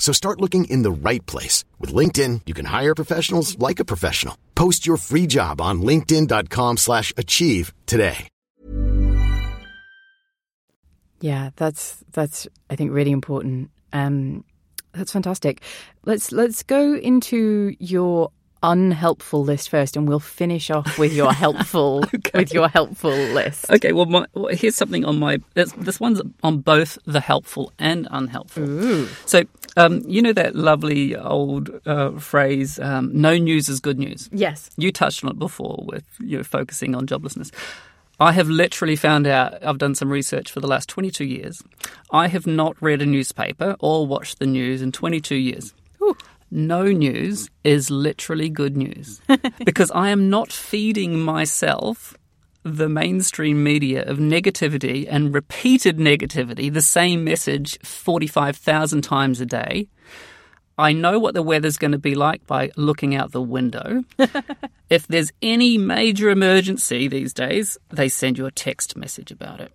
[0.00, 1.64] So start looking in the right place.
[1.78, 4.36] With LinkedIn, you can hire professionals like a professional.
[4.56, 8.26] Post your free job on linkedin.com slash achieve today.
[11.20, 13.70] Yeah, that's that's I think really important.
[13.92, 14.44] Um,
[14.92, 15.62] that's fantastic.
[16.04, 18.30] Let's let's go into your
[18.62, 23.70] unhelpful list first, and we'll finish off with your helpful with your helpful list.
[23.70, 25.38] Okay, well, my, well here's something on my.
[25.54, 28.68] This, this one's on both the helpful and unhelpful.
[28.68, 29.06] Ooh.
[29.26, 29.44] So,
[29.76, 34.70] um, you know that lovely old uh, phrase, um, "No news is good news." Yes.
[34.76, 37.52] You touched on it before with you know, focusing on joblessness.
[38.20, 41.62] I have literally found out, I've done some research for the last 22 years.
[42.10, 45.72] I have not read a newspaper or watched the news in 22 years.
[46.50, 49.20] No news is literally good news
[49.64, 52.16] because I am not feeding myself
[52.62, 59.88] the mainstream media of negativity and repeated negativity, the same message 45,000 times a day.
[60.76, 64.04] I know what the weather's going to be like by looking out the window.
[64.90, 69.72] if there's any major emergency these days, they send you a text message about it.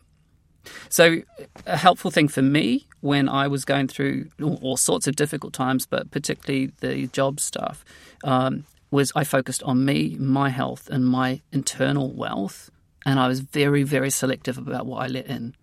[0.89, 1.21] So,
[1.65, 5.85] a helpful thing for me when I was going through all sorts of difficult times,
[5.85, 7.85] but particularly the job stuff,
[8.23, 12.69] um, was I focused on me, my health, and my internal wealth.
[13.05, 15.55] And I was very, very selective about what I let in.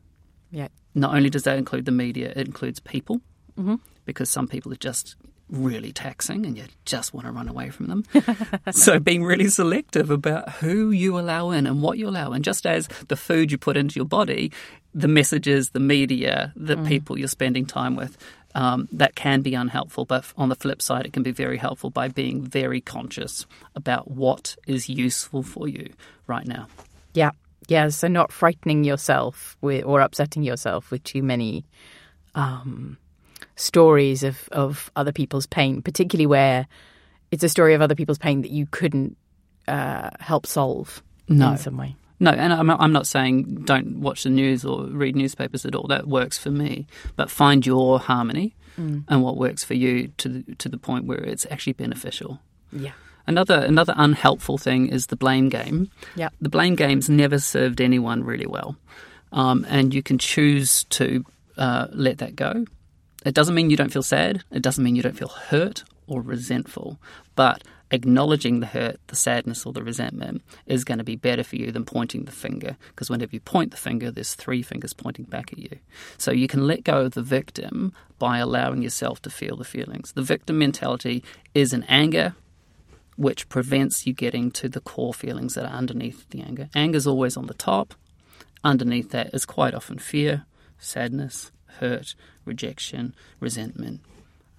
[0.50, 0.68] Yeah.
[0.94, 3.20] Not only does that include the media, it includes people,
[4.04, 5.16] because some people are just
[5.48, 8.04] really taxing and you just want to run away from them.
[8.70, 12.66] so being really selective about who you allow in and what you allow in, just
[12.66, 14.50] as the food you put into your body,
[14.94, 18.16] the messages, the media, the people you're spending time with.
[18.54, 21.88] Um, that can be unhelpful, but on the flip side, it can be very helpful
[21.88, 25.90] by being very conscious about what is useful for you
[26.26, 26.66] right now.
[27.14, 27.30] Yeah.
[27.68, 27.88] Yeah.
[27.88, 31.64] So not frightening yourself with, or upsetting yourself with too many
[32.34, 32.98] um,
[33.56, 36.66] stories of, of other people's pain, particularly where
[37.30, 39.16] it's a story of other people's pain that you couldn't
[39.66, 41.52] uh, help solve No.
[41.52, 41.96] in some way.
[42.22, 45.88] No, and I'm, I'm not saying don't watch the news or read newspapers at all.
[45.88, 46.86] That works for me.
[47.16, 48.54] But find your harmony
[49.08, 52.38] and what works for you to the, to the point where it's actually beneficial.
[52.70, 52.92] Yeah.
[53.26, 55.90] Another another unhelpful thing is the blame game.
[56.14, 56.28] Yeah.
[56.40, 58.76] The blame game's never served anyone really well,
[59.32, 61.24] um, and you can choose to
[61.56, 62.64] uh, let that go.
[63.24, 64.42] It doesn't mean you don't feel sad.
[64.50, 66.98] It doesn't mean you don't feel hurt or resentful.
[67.36, 71.56] But acknowledging the hurt, the sadness, or the resentment is going to be better for
[71.56, 72.76] you than pointing the finger.
[72.88, 75.78] Because whenever you point the finger, there's three fingers pointing back at you.
[76.16, 80.12] So you can let go of the victim by allowing yourself to feel the feelings.
[80.12, 81.22] The victim mentality
[81.54, 82.34] is an anger,
[83.16, 86.70] which prevents you getting to the core feelings that are underneath the anger.
[86.74, 87.94] Anger's always on the top.
[88.64, 90.46] Underneath that is quite often fear,
[90.78, 94.00] sadness, hurt, rejection, resentment.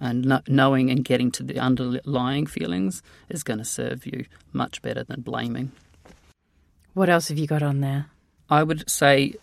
[0.04, 4.82] And kno- knowing and getting to the underlying feelings is going to serve you much
[4.82, 5.72] better than blaming.
[6.92, 8.10] What else have you got on there?
[8.50, 9.34] I would say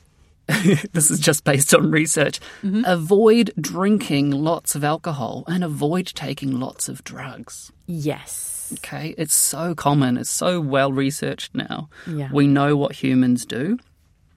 [0.93, 2.39] this is just based on research.
[2.61, 2.83] Mm-hmm.
[2.85, 7.71] Avoid drinking lots of alcohol and avoid taking lots of drugs.
[7.87, 8.73] Yes.
[8.73, 10.15] Okay, it's so common.
[10.15, 11.89] It's so well researched now.
[12.05, 12.29] Yeah.
[12.31, 13.79] We know what humans do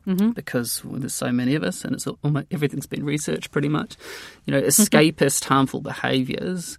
[0.07, 3.97] because well, there's so many of us, and it's almost, everything's been researched pretty much.
[4.45, 6.79] You know, escapist, harmful behaviours,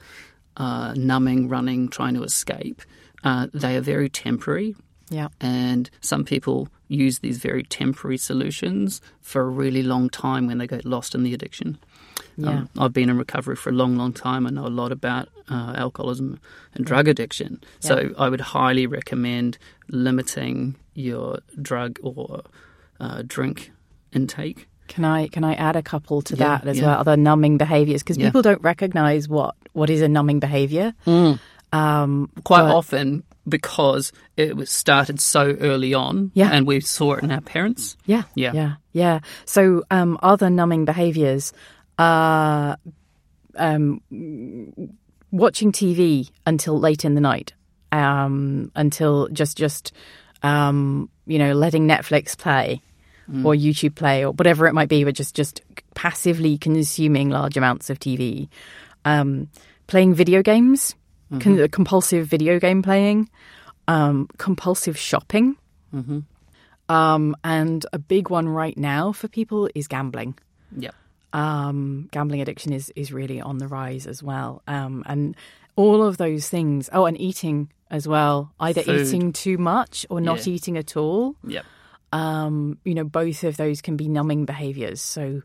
[0.58, 2.82] uh, numbing, running, trying to escape.
[3.24, 4.76] Uh, they are very temporary,
[5.10, 5.30] Yeah.
[5.42, 10.68] and some people use these very temporary solutions for a really long time when they
[10.68, 11.80] get lost in the addiction.
[12.44, 14.46] Um, I've been in recovery for a long, long time.
[14.46, 16.40] I know a lot about uh, alcoholism
[16.74, 17.64] and drug addiction.
[17.80, 19.58] So I would highly recommend
[19.88, 22.44] limiting your drug or
[23.00, 23.72] uh, drink
[24.14, 24.68] intake.
[24.88, 26.86] Can I can I add a couple to Yeah, that as yeah.
[26.88, 27.00] well?
[27.00, 28.28] Other numbing behaviours because Yeah.
[28.28, 30.94] people don't recognise what what is a numbing behaviour.
[31.08, 36.50] Um, Quite but- often because it was started so early on Yeah.
[36.52, 37.96] and we saw it in our parents.
[38.06, 38.54] Yeah, Yeah.
[38.54, 39.20] yeah, yeah.
[39.46, 41.54] So um, other numbing behaviours
[42.00, 42.78] are
[43.56, 44.02] um,
[45.32, 47.54] watching TV until late in the night,
[47.92, 49.92] um, until just just
[50.44, 52.82] um, you know letting Netflix play
[53.44, 55.62] or YouTube play or whatever it might be, but just just
[55.96, 58.48] passively consuming large amounts of TV,
[59.04, 59.50] um,
[59.88, 60.96] playing video games,
[61.40, 63.30] con- compulsive video game playing,
[63.88, 65.58] um, compulsive shopping.
[66.88, 70.38] Um, and a big one right now for people is gambling.
[70.78, 70.92] Yeah.
[71.34, 74.62] Um, gambling addiction is, is really on the rise as well.
[74.68, 75.36] Um, and
[75.76, 76.90] all of those things.
[76.94, 78.52] Oh, and eating as well.
[78.60, 79.08] Either Food.
[79.08, 80.54] eating too much or not Yeah.
[80.54, 81.36] eating at all.
[81.46, 81.62] Yeah.
[82.14, 85.02] um, you know, both of those can be numbing behaviors.
[85.02, 85.42] So,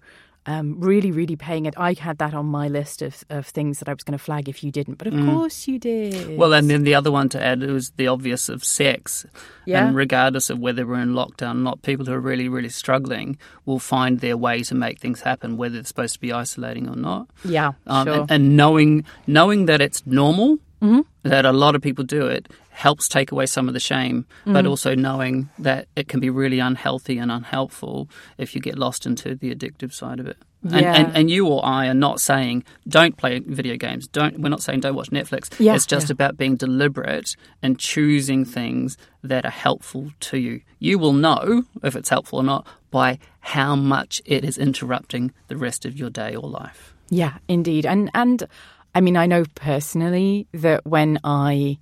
[0.47, 1.75] um, really, really paying it.
[1.77, 4.49] I had that on my list of, of things that I was going to flag
[4.49, 6.39] if you didn't, but of course you did.
[6.39, 9.27] Well, and then the other one to add was the obvious of sex.
[9.67, 9.87] Yeah.
[9.89, 13.37] And regardless of whether we're in lockdown or not, people who are really, really struggling
[13.67, 16.97] will find their way to make things happen, whether it's supposed to be isolating or
[16.97, 17.29] not.
[17.45, 18.15] yeah, Um, sure.
[18.23, 21.01] and, and knowing knowing that it's normal, Mm-hmm.
[21.29, 24.25] that a lot of people do it, helps take away some of the shame.
[24.47, 24.69] But Mm.
[24.71, 28.09] also knowing that it can be really unhealthy and unhelpful
[28.39, 30.39] if you get lost into the addictive side of it.
[30.63, 30.95] And, Yeah.
[30.95, 34.09] and, and you or I are not saying don't play video games.
[34.09, 34.41] Don't.
[34.41, 35.51] We're not saying don't watch Netflix.
[35.59, 36.13] Yeah, it's just yeah.
[36.15, 40.61] about being deliberate and choosing things that are helpful to you.
[40.79, 45.57] You will know if it's helpful or not by how much it is interrupting the
[45.57, 46.95] rest of your day or life.
[47.11, 47.85] Yeah, indeed.
[47.87, 48.47] And and
[48.95, 51.79] I mean, I know personally that when I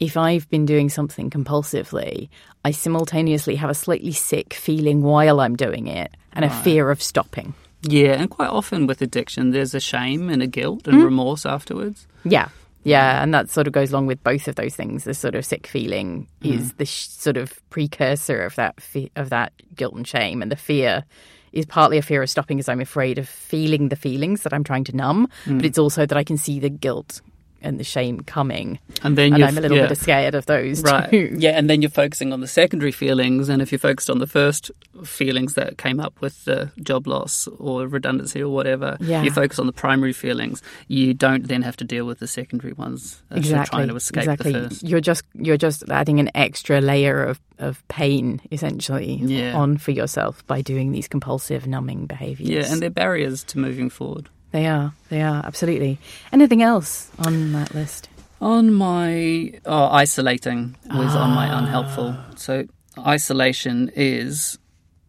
[0.00, 2.28] if I've been doing something compulsively,
[2.64, 7.02] I simultaneously have a slightly sick feeling while I'm doing it and a fear of
[7.02, 7.54] stopping.
[7.82, 11.04] Yeah, and quite often with addiction, there's a shame and a guilt and hmm?
[11.04, 12.06] remorse afterwards.
[12.24, 12.48] Yeah.
[12.84, 15.04] Yeah, and that sort of goes along with both of those things.
[15.04, 16.76] The sort of sick feeling is hmm.
[16.78, 20.56] the sh- sort of precursor of that fe- of that guilt and shame, and the
[20.56, 21.04] fear
[21.52, 24.64] is partly a fear of stopping, because I'm afraid of feeling the feelings that I'm
[24.64, 25.64] trying to numb, but mm.
[25.64, 27.20] it's also that I can see the guilt
[27.60, 29.86] and the shame coming, And then and I'm a little yeah.
[29.88, 31.10] bit scared of those Right.
[31.10, 31.34] too.
[31.38, 33.48] Yeah, and then you're focusing on the secondary feelings.
[33.48, 34.70] And if you're focused on the first
[35.04, 39.22] feelings that came up with the job loss or redundancy or whatever, Yeah.
[39.22, 40.62] you focus on the primary feelings.
[40.86, 43.22] You don't then have to deal with the secondary ones.
[43.30, 43.76] Exactly.
[43.76, 44.52] trying to escape exactly.
[44.52, 44.82] the first.
[44.84, 49.54] You're just you're just adding an extra layer of, of pain essentially Yeah.
[49.56, 52.48] on for yourself by doing these compulsive numbing behaviors.
[52.66, 54.28] Yeah, and they're barriers to moving forward.
[54.50, 54.92] They are.
[55.08, 55.98] They are, absolutely.
[56.32, 58.08] Anything else on that list?
[58.40, 61.58] On my oh, isolating was on my ah.
[61.58, 62.16] unhelpful.
[62.36, 62.66] So
[62.98, 64.58] isolation is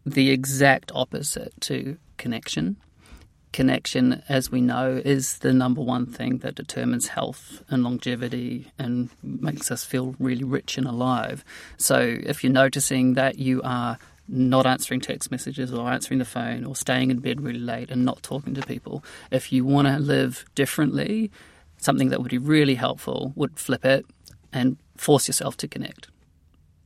[0.05, 2.77] the exact opposite to connection.
[3.51, 9.09] Connection, as we know, is the number one thing that determines health and longevity and
[9.23, 11.43] makes us feel really rich and alive.
[11.77, 13.97] So, if you're noticing that you are
[14.31, 18.05] not answering text messages or answering the phone or staying in bed really late and
[18.05, 21.31] not talking to people, if you want to live differently,
[21.77, 24.05] something that would be really helpful would flip it
[24.53, 26.09] and force yourself to connect.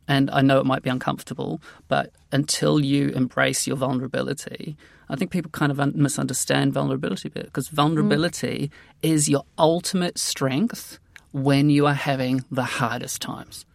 [0.08, 4.76] And I know it might be uncomfortable, but until you embrace your vulnerability,
[5.10, 7.74] I think people kind of un- misunderstand vulnerability a bit because mm.
[7.74, 8.72] vulnerability
[9.02, 11.00] is your ultimate strength
[11.32, 13.66] when you are having the hardest times.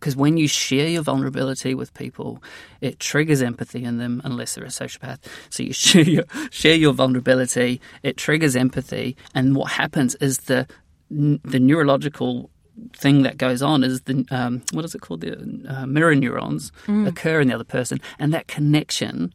[0.00, 2.42] Because when you share your vulnerability with people,
[2.80, 5.18] it triggers empathy in them, unless they're a sociopath.
[5.50, 10.66] So you share your, share your vulnerability, it triggers empathy, and what happens is the
[11.10, 12.50] the neurological
[12.96, 15.20] thing that goes on is the um, what is it called?
[15.20, 15.36] The
[15.68, 16.72] uh, mirror neurons
[17.06, 19.34] occur in the other person, and that connection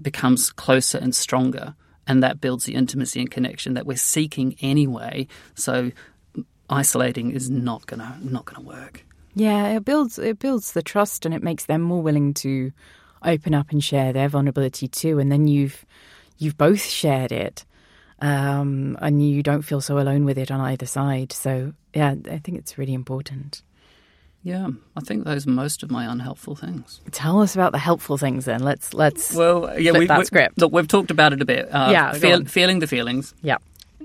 [0.00, 1.74] becomes closer and stronger,
[2.06, 5.26] and that builds the intimacy and connection that we're seeking anyway.
[5.54, 5.90] So
[6.70, 9.04] isolating is not gonna not gonna work.
[9.34, 12.72] Yeah, it builds it builds the trust and it makes them more willing to
[13.22, 15.18] open up and share their vulnerability too.
[15.18, 15.84] And then you've
[16.38, 17.64] you've both shared it,
[18.20, 21.32] um, and you don't feel so alone with it on either side.
[21.32, 23.62] So yeah, I think it's really important.
[24.42, 27.00] Yeah, I think those are most of my unhelpful things.
[27.12, 28.62] Tell us about the helpful things then.
[28.62, 30.58] Let's let's Well, yeah, Flip we, that we- script.
[30.60, 31.66] Look, we've talked about it a bit.
[31.74, 33.34] Uh, Yeah, feel, feeling the feelings.
[33.42, 33.56] yeah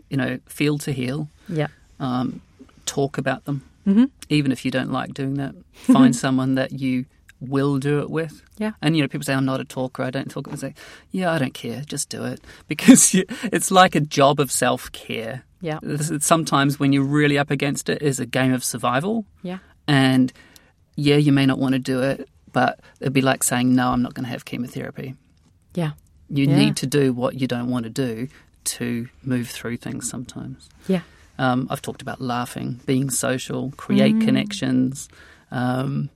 [0.10, 1.28] You know, feel to heal.
[1.50, 1.68] yeah
[2.00, 2.42] Um,
[2.86, 4.06] talk about them, Mm-hmm.
[4.30, 5.56] even if you don't like doing that.
[5.74, 7.06] Find someone that you
[7.40, 8.44] will do it with.
[8.58, 8.74] Yeah.
[8.82, 10.04] And you know, people say I'm not a talker.
[10.04, 10.48] I don't talk.
[10.52, 10.74] I say,
[11.12, 11.82] yeah, I don't care.
[11.88, 15.44] Just do it because you, it's like a job of self care.
[15.62, 15.80] Yeah.
[16.20, 19.26] Sometimes when you're really up against it, is a game of survival.
[19.44, 20.32] yeah And
[20.96, 24.02] yeah, you may not want to do it, but it'd be like saying, no, I'm
[24.02, 25.16] not going to have chemotherapy.
[25.74, 25.92] yeah
[26.30, 26.56] You Yeah.
[26.58, 28.28] need to do what you don't want to do
[28.76, 30.70] to move through things sometimes.
[30.88, 31.02] yeah
[31.40, 35.10] Um, I've talked about laughing, being social, create connections.
[35.52, 36.10] Um,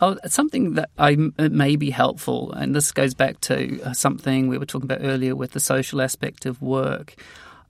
[0.00, 4.48] oh, something that I it may be helpful, and this goes back to uh, something
[4.48, 7.14] we were talking about earlier with the social aspect of work.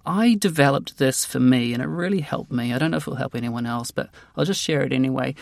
[0.06, 2.72] I developed this for me, and it really helped me.
[2.72, 5.34] I don't know if it'll help anyone else, but I'll just share it anyway.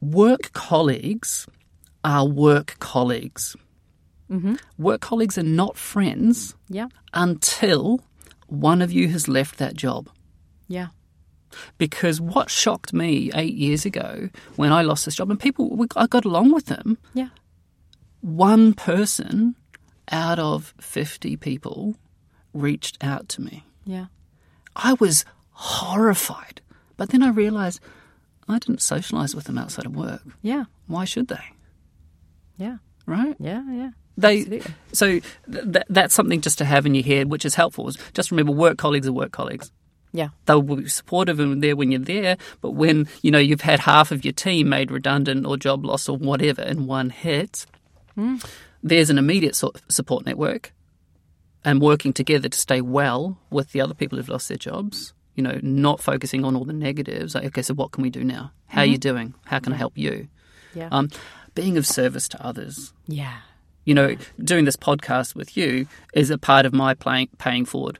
[0.00, 1.46] Work colleagues
[2.04, 3.56] are work colleagues.
[4.76, 8.00] Work colleagues are not friends yeah until
[8.46, 10.08] one of you has left that job.
[10.68, 10.88] Yeah
[11.78, 15.86] Because what shocked me eight years ago when I lost this job, and people, we,
[15.96, 17.28] I got along with them, yeah
[18.20, 19.54] one person
[20.10, 21.94] out of 50 people
[22.52, 23.64] reached out to me.
[23.84, 24.06] yeah
[24.76, 26.60] I was horrified.
[26.96, 27.80] But then I realised
[28.48, 30.22] I didn't socialise with them outside of work.
[30.42, 31.44] yeah Why should they?
[32.56, 32.78] Yeah.
[33.06, 33.36] right?
[33.38, 33.62] Yeah.
[33.70, 33.90] Yeah.
[34.16, 34.74] They Absolutely.
[34.92, 35.06] so
[35.72, 37.86] th- that's something just to have in your head, which is helpful.
[37.88, 39.70] Is Just remember, work colleagues are work colleagues.
[40.12, 40.28] Yeah.
[40.46, 44.10] They'll be supportive and there when you're there, but when you know you've had half
[44.10, 47.66] of your team made redundant or job loss or whatever in one hit,
[48.82, 49.54] there's an immediate
[49.88, 50.72] support network,
[51.64, 55.12] and working together to stay well with the other people who've lost their jobs.
[55.34, 57.36] You know, not focusing on all the negatives.
[57.36, 58.50] Like, okay, so what can we do now?
[58.66, 59.34] How are you doing?
[59.44, 60.26] How can I help you?
[60.74, 60.88] Yeah.
[60.90, 61.10] Um,
[61.54, 63.38] being of service to others yeah.
[63.84, 67.98] you know, doing this podcast with you is a part of my playing, paying forward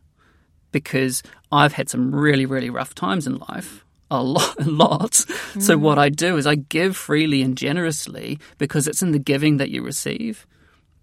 [0.71, 3.85] because I've had some really, really rough times in life.
[4.11, 5.15] A lot, a lot.
[5.61, 9.59] So what I do is I give freely and generously because it's in the giving
[9.59, 10.47] that you receive.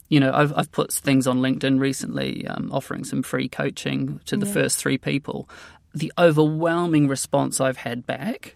[0.10, 4.38] You know, I've I've put things on LinkedIn recently, um, offering some free coaching to
[4.38, 5.50] the first three people.
[5.96, 8.56] The overwhelming response I've had back,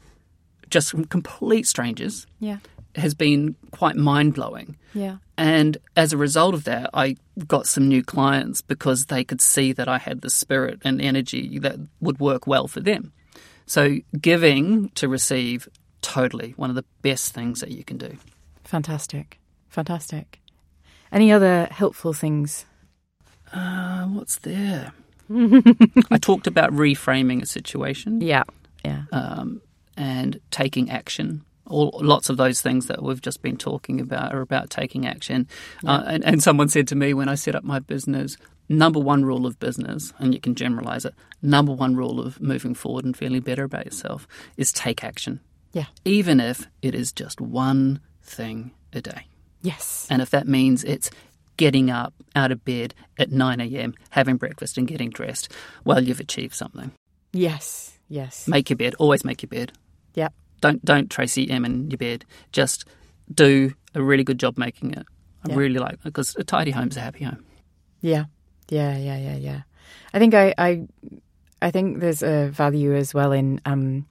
[0.69, 2.57] just from complete strangers, Yeah.
[2.95, 4.77] has been quite mind blowing.
[4.93, 5.17] Yeah.
[5.39, 7.15] And as a result of that, I
[7.47, 11.57] got some new clients because they could see that I had the spirit and energy
[11.59, 13.13] that would work well for them.
[13.65, 15.69] So, giving to receive,
[16.01, 18.17] totally one of the best things that you can do.
[18.65, 19.39] Fantastic.
[19.69, 20.41] Fantastic.
[21.09, 22.65] Any other helpful things?
[23.53, 24.91] Uh, what's there?
[26.11, 28.43] I talked about reframing a situation Yeah.
[28.83, 29.03] Yeah.
[29.13, 29.61] um,
[29.95, 31.45] and taking action.
[31.69, 35.47] All, lots of those things that we've just been talking about are about taking action.
[35.85, 39.23] Uh, and, and someone said to me when I set up my business, number one
[39.23, 43.15] rule of business, and you can generalize it, number one rule of moving forward and
[43.15, 45.39] feeling better about yourself is take action,
[45.73, 45.85] Yeah.
[46.05, 49.27] even if it is just one thing a day.
[49.61, 50.07] Yes.
[50.09, 51.09] And if that means it's
[51.57, 55.51] getting up out of bed at 9 a.m., having breakfast, and getting dressed,
[55.83, 56.91] well, you've achieved something.
[57.33, 57.97] Yes.
[58.07, 58.47] Yes.
[58.47, 59.71] Make your bed, always make your bed.
[60.15, 60.29] Yeah.
[60.61, 62.25] Don't don't Tracey Emin your bed.
[62.51, 62.85] Just
[63.33, 65.05] do a really good job making it.
[65.45, 65.55] I Yeah.
[65.55, 67.43] really like because a tidy home's a happy home.
[68.01, 68.25] Yeah.
[68.69, 68.97] Yeah.
[68.97, 69.17] Yeah.
[69.17, 69.35] Yeah.
[69.37, 69.61] Yeah.
[70.13, 70.87] I think I, I,
[71.61, 74.05] I think there's a value as well in um,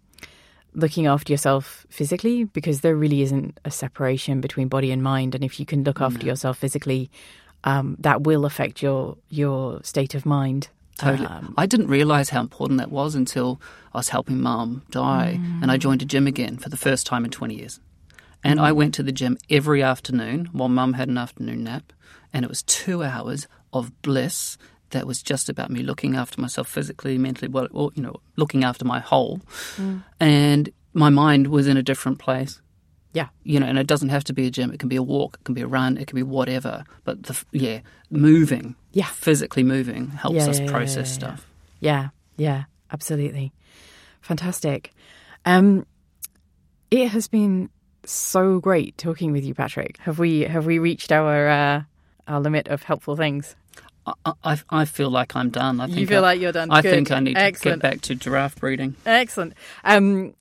[0.75, 5.45] looking after yourself physically because there really isn't a separation between body and mind, and
[5.45, 7.11] if you can look after yourself physically,
[7.65, 10.69] um, that will affect your your state of mind.
[10.99, 11.29] Totally.
[11.29, 13.61] Um, I didn't realise how important that was until
[13.95, 15.63] I was helping mum die mm.
[15.63, 17.81] and I joined a gym again for the first time in 20 years.
[18.45, 18.77] And I mm.
[18.77, 21.93] went to the gym every afternoon while mum had an afternoon nap.
[22.33, 24.59] And it was two hours of bliss
[24.91, 28.65] that was just about me looking after myself physically, mentally, well, or, you know, looking
[28.65, 29.41] after my whole.
[29.77, 30.03] Mm.
[30.19, 32.61] And my mind was in a different place
[33.13, 33.29] yeah.
[33.45, 34.71] you know, and it doesn't have to be a gym.
[34.73, 36.85] It can be a walk, it can be a run, it can be whatever.
[37.05, 37.81] But the, yeah,
[38.11, 39.07] moving, Yeah.
[39.07, 41.47] physically moving helps Yeah, us yeah, process yeah, stuff.
[41.81, 43.53] Yeah, yeah, absolutely.
[44.21, 44.93] Fantastic.
[45.45, 45.87] Um
[46.91, 47.71] it has been
[48.05, 49.99] so great talking with you, Patrick.
[49.99, 51.83] Have we have we reached our uh
[52.27, 53.55] our limit of helpful things?
[54.25, 55.81] I, I, I feel like I'm done.
[55.81, 56.71] I think You feel I, like you're done.
[56.71, 56.91] I Good.
[56.93, 57.83] think I need to Excellent.
[57.83, 58.97] get back to giraffe breeding.
[59.05, 59.53] Excellent.
[59.85, 60.35] Um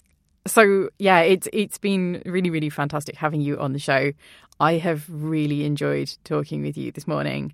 [0.47, 4.11] so yeah, it's it's been really, really fantastic having you on the show.
[4.59, 7.53] I have really enjoyed talking with you this morning.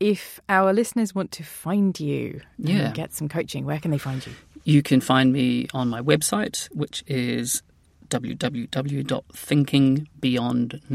[0.00, 2.92] If our listeners want to find you Yeah.
[2.92, 4.32] get some coaching, where can they find you?
[4.64, 7.62] You can find me on my website, which is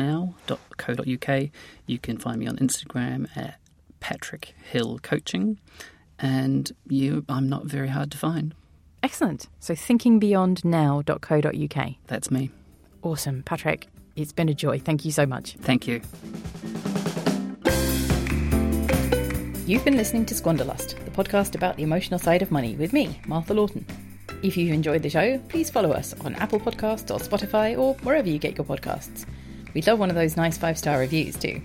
[0.10, 1.50] www.thinkingbeyondnow.co.uk.
[1.88, 3.60] You can find me on Instagram at
[4.00, 5.60] Patrick Hill Coaching,
[6.18, 8.54] and you, I'm not very hard to find.
[9.02, 9.47] Excellent.
[9.60, 11.93] So thinkingbeyondnow.co.uk.
[12.08, 12.52] That's me.
[13.02, 13.43] Awesome.
[13.43, 14.80] Patrick, it's been a joy.
[14.80, 15.54] Thank you so much.
[15.62, 16.02] Thank you.
[19.66, 23.20] You've been listening to Squanderlust, the podcast about the emotional side of money with me,
[23.28, 23.86] Martha Lawton.
[24.41, 28.28] If you've enjoyed the show, please follow us on Apple Podcasts or Spotify or wherever
[28.28, 29.26] you get your podcasts.
[29.74, 31.62] We'd love one of those nice five star reviews too.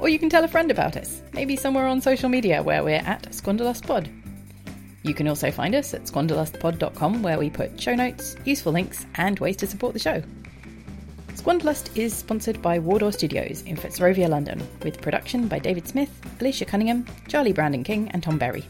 [0.00, 2.96] Or you can tell a friend about us, maybe somewhere on social media where we're
[2.96, 4.21] at SquanderlustPod.
[5.02, 9.38] You can also find us at squanderlustpod.com where we put show notes, useful links, and
[9.38, 10.22] ways to support the show.
[11.34, 16.66] Squanderlust is sponsored by Wardour Studios in Fitzrovia, London, with production by David Smith, Alicia
[16.66, 18.64] Cunningham, Charlie Brandon King, and Tom Berry.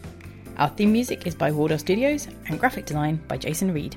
[0.57, 3.97] Our theme music is by Wardour Studios and graphic design by Jason Reed.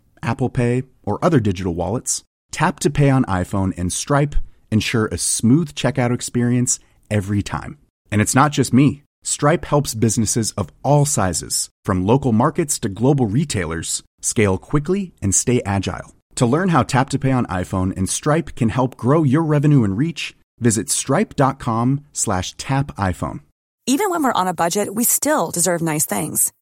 [0.23, 4.35] Apple Pay, or other digital wallets, Tap to Pay on iPhone and Stripe
[4.71, 7.77] ensure a smooth checkout experience every time.
[8.11, 9.03] And it's not just me.
[9.23, 15.35] Stripe helps businesses of all sizes, from local markets to global retailers, scale quickly and
[15.35, 16.15] stay agile.
[16.35, 19.83] To learn how Tap to Pay on iPhone and Stripe can help grow your revenue
[19.83, 23.41] and reach, visit stripe.com slash tap iPhone.
[23.87, 26.53] Even when we're on a budget, we still deserve nice things.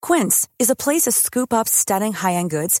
[0.00, 2.80] Quince is a place to scoop up stunning high-end goods